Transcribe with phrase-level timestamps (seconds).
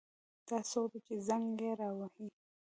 [0.47, 2.27] دا څوک ده چې زنګ یې را وهي